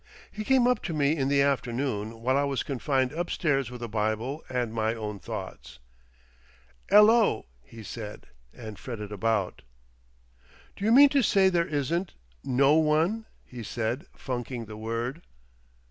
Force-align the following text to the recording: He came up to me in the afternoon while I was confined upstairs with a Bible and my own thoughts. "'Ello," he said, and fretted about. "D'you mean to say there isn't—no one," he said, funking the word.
He 0.31 0.43
came 0.43 0.65
up 0.65 0.81
to 0.85 0.93
me 0.95 1.15
in 1.15 1.27
the 1.27 1.43
afternoon 1.43 2.21
while 2.23 2.35
I 2.35 2.43
was 2.43 2.63
confined 2.63 3.11
upstairs 3.11 3.69
with 3.69 3.83
a 3.83 3.87
Bible 3.87 4.43
and 4.49 4.73
my 4.73 4.95
own 4.95 5.19
thoughts. 5.19 5.77
"'Ello," 6.91 7.45
he 7.63 7.83
said, 7.83 8.25
and 8.51 8.79
fretted 8.79 9.11
about. 9.11 9.61
"D'you 10.75 10.91
mean 10.91 11.09
to 11.09 11.21
say 11.21 11.49
there 11.49 11.67
isn't—no 11.67 12.73
one," 12.73 13.27
he 13.45 13.61
said, 13.61 14.07
funking 14.15 14.65
the 14.65 14.75
word. 14.75 15.21